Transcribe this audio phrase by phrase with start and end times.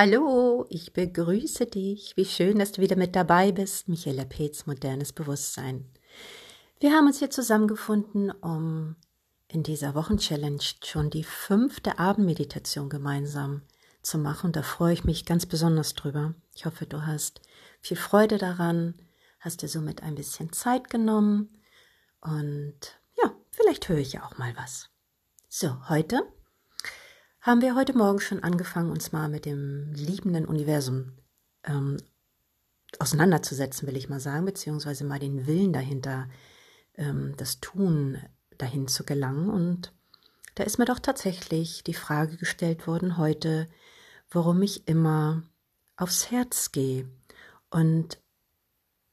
[0.00, 2.16] Hallo, ich begrüße dich.
[2.16, 3.88] Wie schön, dass du wieder mit dabei bist.
[3.88, 5.90] Michaela Peetz, modernes Bewusstsein.
[6.78, 8.94] Wir haben uns hier zusammengefunden, um
[9.48, 13.62] in dieser Wochenchallenge schon die fünfte Abendmeditation gemeinsam
[14.00, 14.52] zu machen.
[14.52, 16.32] Da freue ich mich ganz besonders drüber.
[16.54, 17.40] Ich hoffe, du hast
[17.80, 18.94] viel Freude daran,
[19.40, 21.58] hast dir somit ein bisschen Zeit genommen
[22.20, 24.90] und ja, vielleicht höre ich ja auch mal was.
[25.48, 26.22] So, heute
[27.48, 31.12] haben wir heute Morgen schon angefangen, uns mal mit dem liebenden Universum
[31.64, 31.96] ähm,
[32.98, 36.28] auseinanderzusetzen, will ich mal sagen, beziehungsweise mal den Willen dahinter,
[36.96, 38.18] ähm, das Tun
[38.58, 39.48] dahin zu gelangen.
[39.48, 39.94] Und
[40.56, 43.66] da ist mir doch tatsächlich die Frage gestellt worden heute,
[44.30, 45.42] warum ich immer
[45.96, 47.08] aufs Herz gehe
[47.70, 48.18] und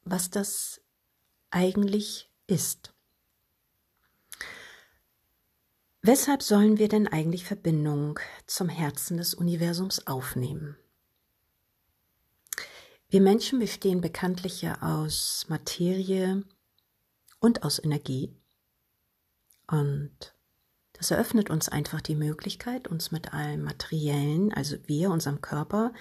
[0.03, 0.81] was das
[1.51, 2.94] eigentlich ist.
[6.07, 10.77] Weshalb sollen wir denn eigentlich Verbindung zum Herzen des Universums aufnehmen?
[13.09, 16.43] Wir Menschen bestehen bekanntlich ja aus Materie
[17.39, 18.31] und aus Energie.
[19.65, 20.35] Und
[20.93, 25.91] das eröffnet uns einfach die Möglichkeit, uns mit allem Materiellen, also wir, unserem Körper,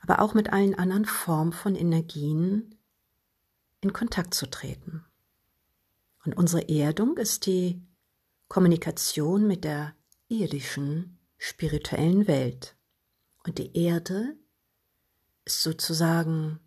[0.00, 2.78] aber auch mit allen anderen Formen von Energien
[3.82, 5.04] in Kontakt zu treten.
[6.24, 7.82] Und unsere Erdung ist die
[8.50, 9.94] Kommunikation mit der
[10.26, 12.74] irdischen, spirituellen Welt.
[13.44, 14.36] Und die Erde
[15.44, 16.58] ist sozusagen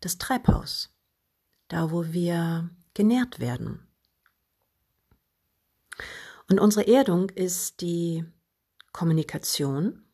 [0.00, 0.94] das Treibhaus,
[1.68, 3.88] da wo wir genährt werden.
[6.50, 8.26] Und unsere Erdung ist die
[8.92, 10.04] Kommunikation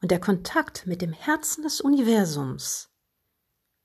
[0.00, 2.88] und der Kontakt mit dem Herzen des Universums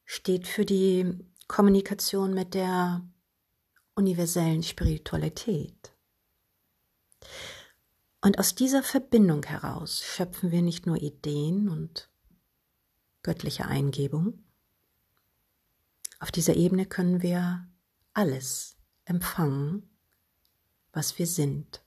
[0.06, 3.02] steht für die Kommunikation mit der
[3.96, 5.93] universellen Spiritualität.
[8.22, 12.10] Und aus dieser Verbindung heraus schöpfen wir nicht nur Ideen und
[13.22, 14.44] göttliche Eingebung.
[16.20, 17.68] Auf dieser Ebene können wir
[18.14, 19.90] alles empfangen,
[20.94, 21.84] was wir sind.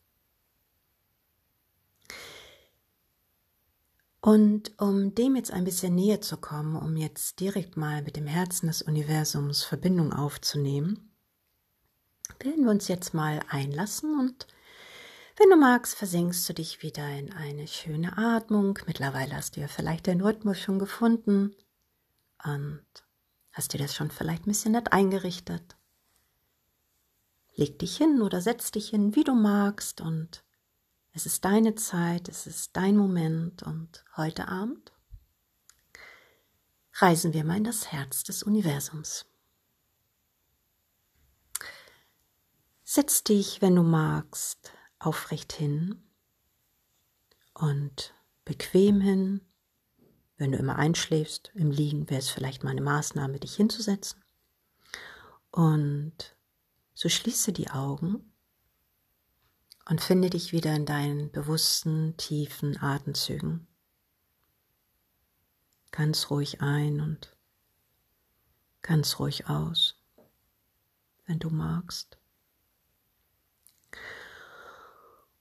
[4.21, 8.27] Und um dem jetzt ein bisschen näher zu kommen, um jetzt direkt mal mit dem
[8.27, 11.13] Herzen des Universums Verbindung aufzunehmen,
[12.41, 14.49] werden wir uns jetzt mal einlassen und
[15.37, 18.79] wenn du magst, versinkst du dich wieder in eine schöne Atmung.
[18.87, 21.55] Mittlerweile hast du ja vielleicht den Rhythmus schon gefunden
[22.45, 22.87] und
[23.53, 25.77] hast dir das schon vielleicht ein bisschen nett eingerichtet.
[27.55, 30.43] Leg dich hin oder setz dich hin, wie du magst und
[31.13, 34.93] es ist deine Zeit, es ist dein Moment und heute Abend
[36.95, 39.27] reisen wir mal in das Herz des Universums.
[42.85, 46.03] Setz dich, wenn du magst, aufrecht hin
[47.55, 48.15] und
[48.45, 49.41] bequem hin.
[50.37, 54.23] Wenn du immer einschläfst im Liegen, wäre es vielleicht mal eine Maßnahme, dich hinzusetzen.
[55.51, 56.37] Und
[56.93, 58.33] so schließe die Augen
[59.89, 63.67] und finde dich wieder in deinen bewussten, tiefen Atemzügen.
[65.91, 67.37] Ganz ruhig ein und
[68.83, 70.03] ganz ruhig aus,
[71.25, 72.19] wenn du magst.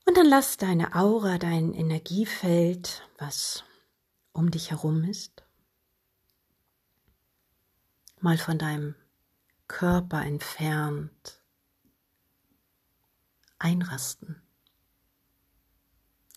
[0.06, 3.64] Und dann lass deine Aura, dein Energiefeld, was
[4.32, 5.44] um dich herum ist,
[8.20, 8.94] mal von deinem
[9.66, 11.42] Körper entfernt
[13.58, 14.40] einrasten.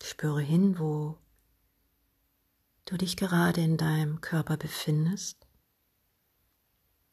[0.01, 1.19] Spüre hin, wo
[2.85, 5.45] du dich gerade in deinem Körper befindest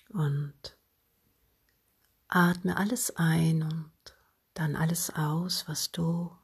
[0.08, 0.78] und
[2.28, 3.92] atme alles ein und
[4.54, 6.34] dann alles aus, was du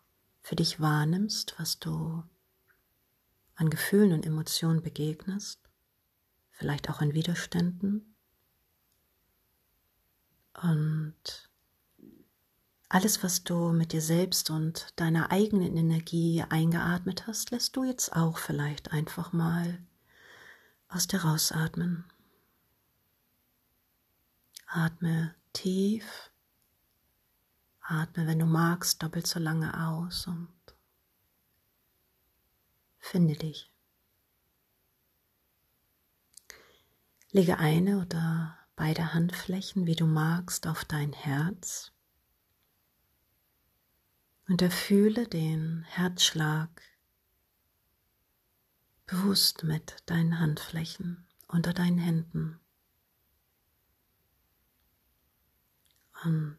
[0.43, 2.23] für dich wahrnimmst, was du
[3.55, 5.61] an Gefühlen und Emotionen begegnest,
[6.51, 8.15] vielleicht auch an Widerständen.
[10.61, 11.51] Und
[12.89, 18.15] alles, was du mit dir selbst und deiner eigenen Energie eingeatmet hast, lässt du jetzt
[18.15, 19.79] auch vielleicht einfach mal
[20.89, 22.05] aus dir rausatmen.
[24.67, 26.32] Atme tief
[27.83, 30.49] Atme, wenn du magst, doppelt so lange aus und
[32.99, 33.71] finde dich.
[37.31, 41.93] Lege eine oder beide Handflächen, wie du magst, auf dein Herz
[44.49, 46.83] und erfühle den Herzschlag
[49.07, 52.61] bewusst mit deinen Handflächen unter deinen Händen.
[56.25, 56.59] Und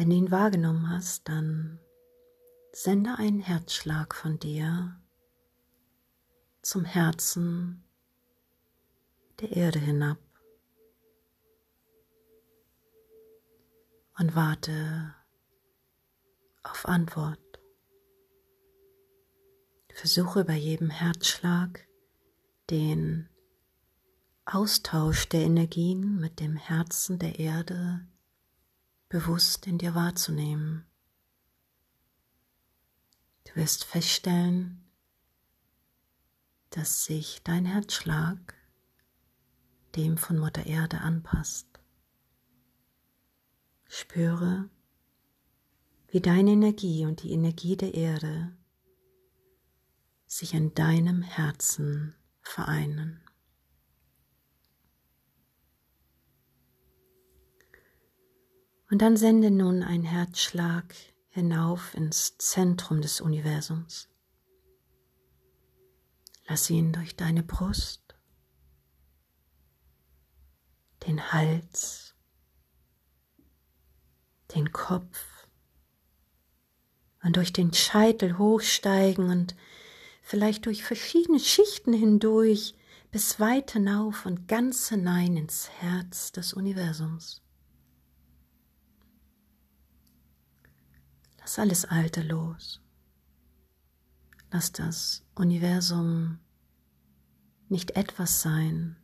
[0.00, 1.78] wenn du ihn wahrgenommen hast, dann
[2.72, 4.98] sende einen Herzschlag von dir
[6.62, 7.84] zum Herzen
[9.40, 10.16] der Erde hinab
[14.18, 15.14] und warte
[16.62, 17.60] auf Antwort.
[19.92, 21.86] Versuche bei jedem Herzschlag
[22.70, 23.28] den
[24.46, 28.06] Austausch der Energien mit dem Herzen der Erde
[29.10, 30.86] bewusst in dir wahrzunehmen.
[33.44, 34.88] Du wirst feststellen,
[36.70, 38.54] dass sich dein Herzschlag
[39.96, 41.66] dem von Mutter Erde anpasst.
[43.88, 44.70] Spüre,
[46.06, 48.56] wie deine Energie und die Energie der Erde
[50.26, 53.20] sich in deinem Herzen vereinen.
[58.90, 60.94] Und dann sende nun einen Herzschlag
[61.28, 64.08] hinauf ins Zentrum des Universums.
[66.48, 68.16] Lass ihn durch deine Brust,
[71.06, 72.16] den Hals,
[74.52, 75.24] den Kopf
[77.22, 79.54] und durch den Scheitel hochsteigen und
[80.20, 82.74] vielleicht durch verschiedene Schichten hindurch
[83.12, 87.42] bis weit hinauf und ganz hinein ins Herz des Universums.
[91.50, 92.80] Lass alles Alte los.
[94.52, 96.38] Lass das Universum
[97.68, 98.94] nicht etwas sein.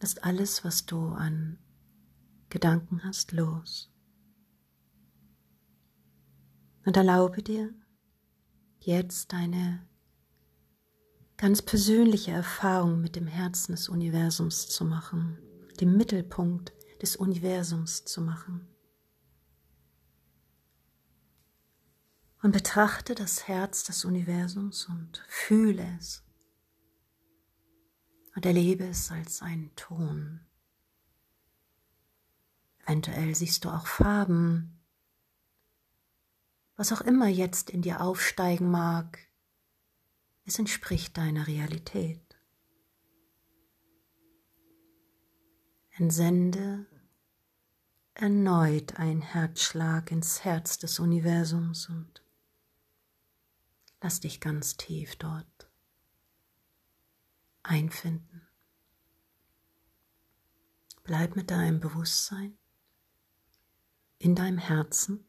[0.00, 1.58] Lass alles, was du an
[2.48, 3.92] Gedanken hast, los.
[6.86, 7.74] Und erlaube dir
[8.80, 9.86] jetzt deine
[11.36, 15.36] ganz persönliche Erfahrung mit dem Herzen des Universums zu machen,
[15.78, 16.72] dem Mittelpunkt
[17.02, 18.71] des Universums zu machen.
[22.42, 26.24] Und betrachte das Herz des Universums und fühle es
[28.34, 30.40] und erlebe es als einen Ton.
[32.84, 34.80] Eventuell siehst du auch Farben,
[36.76, 39.18] was auch immer jetzt in dir aufsteigen mag,
[40.44, 42.20] es entspricht deiner Realität.
[45.92, 46.86] Entsende
[48.14, 52.21] erneut ein Herzschlag ins Herz des Universums und
[54.02, 55.70] Lass dich ganz tief dort
[57.62, 58.48] einfinden.
[61.04, 62.58] Bleib mit deinem Bewusstsein
[64.18, 65.24] in deinem Herzen,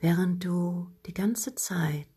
[0.00, 2.08] während du die ganze Zeit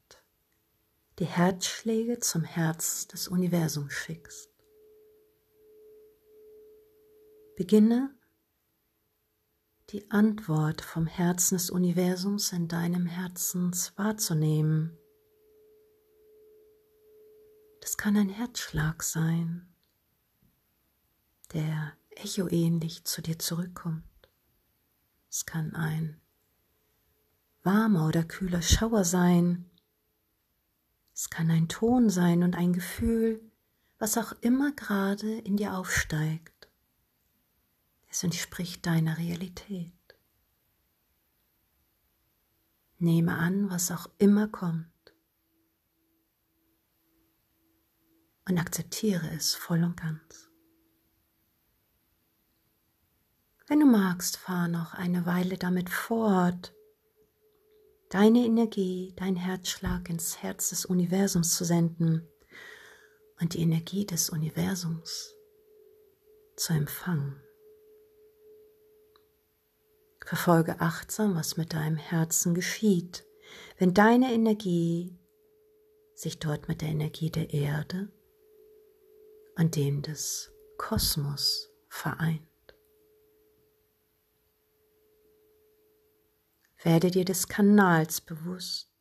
[1.20, 4.50] die Herzschläge zum Herz des Universums schickst.
[7.56, 8.19] Beginne
[9.90, 14.96] die Antwort vom Herzen des Universums in deinem Herzen wahrzunehmen.
[17.82, 19.74] Das kann ein Herzschlag sein,
[21.54, 24.04] der echoähnlich zu dir zurückkommt.
[25.30, 26.22] Es kann ein
[27.64, 29.70] warmer oder kühler Schauer sein.
[31.14, 33.42] Es kann ein Ton sein und ein Gefühl,
[33.98, 36.59] was auch immer gerade in dir aufsteigt.
[38.10, 39.94] Es entspricht deiner Realität.
[42.98, 44.88] Nehme an, was auch immer kommt.
[48.48, 50.50] Und akzeptiere es voll und ganz.
[53.68, 56.74] Wenn du magst, fahr noch eine Weile damit fort,
[58.10, 62.28] deine Energie, dein Herzschlag ins Herz des Universums zu senden
[63.40, 65.36] und die Energie des Universums
[66.56, 67.40] zu empfangen.
[70.30, 73.26] Verfolge achtsam, was mit deinem Herzen geschieht,
[73.80, 75.18] wenn deine Energie
[76.14, 78.12] sich dort mit der Energie der Erde
[79.58, 82.44] und dem des Kosmos vereint.
[86.84, 88.94] Werde dir des Kanals bewusst,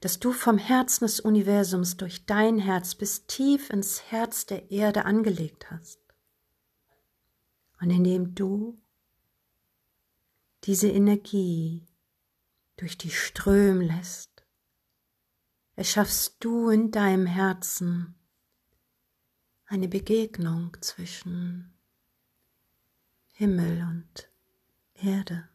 [0.00, 5.04] dass du vom Herzen des Universums durch dein Herz bis tief ins Herz der Erde
[5.04, 6.00] angelegt hast.
[7.82, 8.82] Und indem du
[10.64, 11.86] diese Energie
[12.76, 14.44] durch die strömen lässt,
[15.74, 18.14] erschaffst du in deinem Herzen
[19.66, 21.72] eine Begegnung zwischen
[23.32, 24.30] Himmel und
[24.94, 25.48] Erde.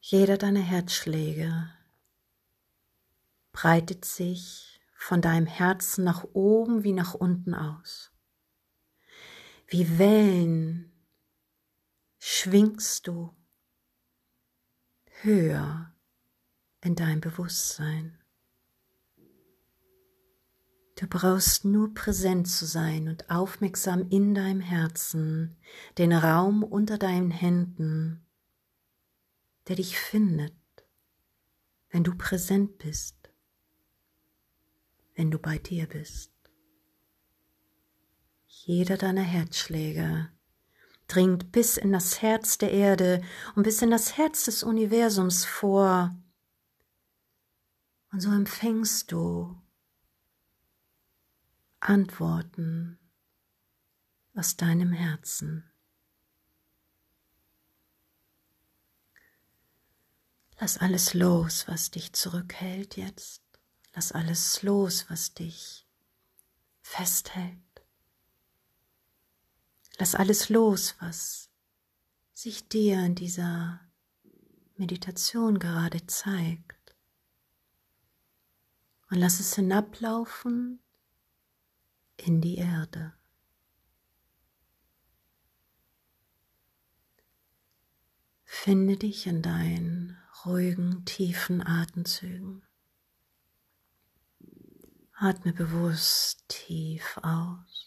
[0.00, 1.68] Jeder deiner Herzschläge
[3.50, 8.15] breitet sich von deinem Herzen nach oben wie nach unten aus.
[9.68, 10.92] Wie Wellen
[12.18, 13.34] schwingst du
[15.22, 15.92] höher
[16.82, 18.22] in dein Bewusstsein.
[20.94, 25.56] Du brauchst nur präsent zu sein und aufmerksam in deinem Herzen,
[25.98, 28.24] den Raum unter deinen Händen,
[29.66, 30.54] der dich findet,
[31.90, 33.16] wenn du präsent bist,
[35.16, 36.35] wenn du bei dir bist.
[38.64, 40.30] Jeder deiner Herzschläge
[41.08, 43.22] dringt bis in das Herz der Erde
[43.54, 46.16] und bis in das Herz des Universums vor.
[48.10, 49.60] Und so empfängst du
[51.80, 52.98] Antworten
[54.34, 55.70] aus deinem Herzen.
[60.58, 63.42] Lass alles los, was dich zurückhält jetzt.
[63.94, 65.86] Lass alles los, was dich
[66.80, 67.65] festhält.
[69.98, 71.50] Lass alles los, was
[72.32, 73.80] sich dir in dieser
[74.76, 76.94] Meditation gerade zeigt.
[79.10, 80.80] Und lass es hinablaufen
[82.16, 83.14] in die Erde.
[88.44, 92.62] Finde dich in deinen ruhigen, tiefen Atemzügen.
[95.14, 97.85] Atme bewusst tief aus.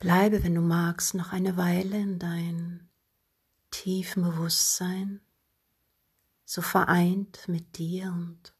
[0.00, 2.88] Bleibe, wenn du magst, noch eine Weile in dein
[3.70, 5.20] tiefen Bewusstsein,
[6.46, 8.54] so vereint mit dir und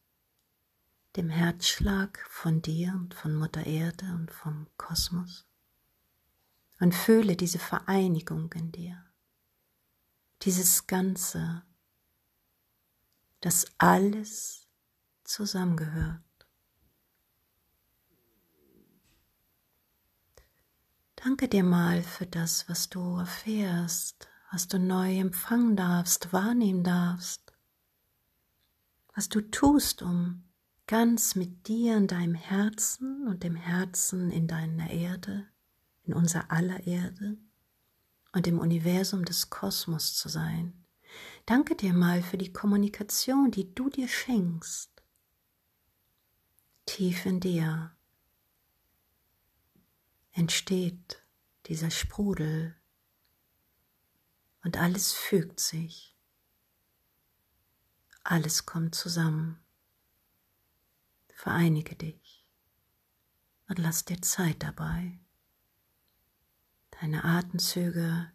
[1.15, 5.47] dem Herzschlag von dir und von Mutter Erde und vom Kosmos
[6.79, 9.03] und fühle diese Vereinigung in dir,
[10.43, 11.63] dieses Ganze,
[13.39, 14.67] das alles
[15.23, 16.21] zusammengehört.
[21.23, 27.53] Danke dir mal für das, was du erfährst, was du neu empfangen darfst, wahrnehmen darfst,
[29.13, 30.43] was du tust, um
[30.87, 35.47] ganz mit dir in deinem Herzen und dem Herzen in deiner Erde,
[36.05, 37.37] in unser aller Erde
[38.33, 40.73] und im Universum des Kosmos zu sein.
[41.45, 44.89] Danke dir mal für die Kommunikation, die du dir schenkst.
[46.87, 47.91] Tief in dir
[50.31, 51.23] entsteht
[51.67, 52.75] dieser Sprudel
[54.63, 56.15] und alles fügt sich.
[58.23, 59.59] Alles kommt zusammen.
[61.33, 62.45] Vereinige dich
[63.67, 65.19] und lass dir Zeit dabei.
[66.91, 68.31] Deine Atemzüge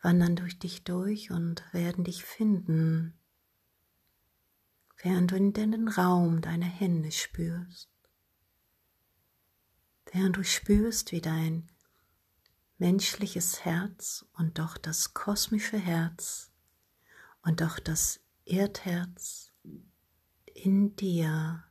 [0.00, 3.16] wandern durch dich durch und werden dich finden,
[5.02, 7.91] während du in den Raum deiner Hände spürst,
[10.10, 11.70] während du spürst, wie dein
[12.78, 16.50] menschliches Herz und doch das kosmische Herz
[17.42, 19.52] und doch das Erdherz
[20.54, 21.64] in dir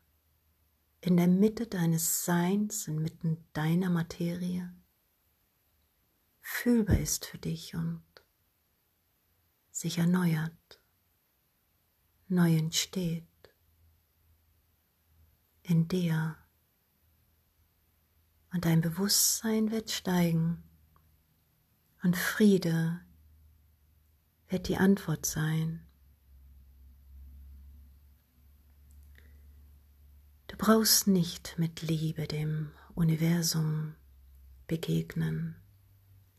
[1.02, 4.72] in der Mitte deines Seins, inmitten deiner Materie,
[6.40, 8.04] fühlbar ist für dich und
[9.72, 10.80] sich erneuert,
[12.28, 13.26] neu entsteht
[15.64, 16.38] in dir.
[18.54, 20.62] Und dein Bewusstsein wird steigen
[22.04, 23.00] und Friede
[24.50, 25.86] wird die Antwort sein
[30.52, 33.96] Du brauchst nicht mit Liebe dem Universum
[34.68, 35.56] begegnen.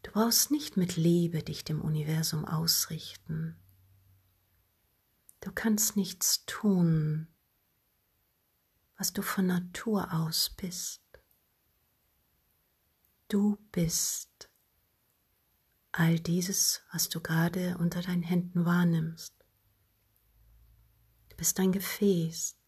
[0.03, 3.57] Du brauchst nicht mit Liebe dich dem Universum ausrichten.
[5.41, 7.27] Du kannst nichts tun,
[8.99, 11.02] was du von Natur aus bist.
[13.33, 14.51] Du bist
[15.91, 19.35] all dieses, was du gerade unter deinen Händen wahrnimmst.
[21.31, 22.59] Du bist ein Gefäß,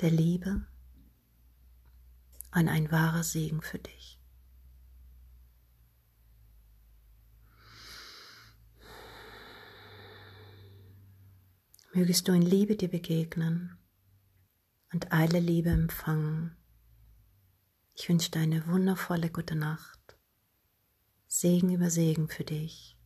[0.00, 0.66] der Liebe
[2.50, 4.18] an ein wahrer Segen für dich.
[11.92, 13.78] Mögest du in Liebe dir begegnen
[14.92, 16.56] und alle Liebe empfangen.
[17.94, 20.16] Ich wünsche dir eine wundervolle gute Nacht.
[21.26, 22.96] Segen über Segen für dich.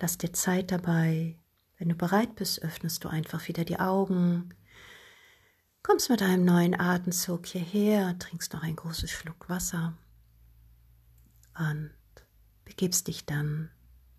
[0.00, 1.38] Lass dir Zeit dabei.
[1.76, 4.54] Wenn du bereit bist, öffnest du einfach wieder die Augen
[5.88, 9.96] kommst mit einem neuen Atemzug hierher, trinkst noch einen großen Schluck Wasser
[11.58, 11.90] und
[12.66, 13.70] begibst dich dann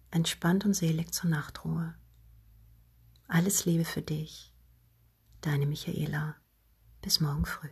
[0.10, 1.94] entspannt und selig zur Nachtruhe.
[3.28, 4.52] Alles Liebe für dich,
[5.42, 6.38] deine Michaela.
[7.04, 7.70] Bis morgen früh.